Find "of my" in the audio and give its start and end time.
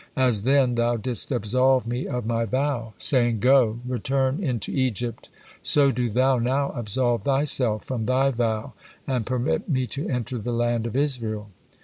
2.07-2.43